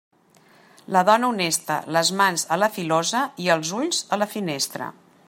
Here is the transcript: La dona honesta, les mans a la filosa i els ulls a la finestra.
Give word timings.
La 0.95 1.03
dona 1.09 1.27
honesta, 1.33 1.77
les 1.97 2.11
mans 2.21 2.45
a 2.55 2.59
la 2.63 2.71
filosa 2.79 3.21
i 3.47 3.53
els 3.59 3.75
ulls 3.83 4.01
a 4.17 4.21
la 4.23 4.33
finestra. 4.37 4.93